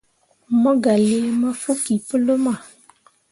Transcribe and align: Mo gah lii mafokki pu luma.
Mo 0.61 0.71
gah 0.83 0.99
lii 1.09 1.31
mafokki 1.41 1.95
pu 2.07 2.15
luma. 2.25 2.53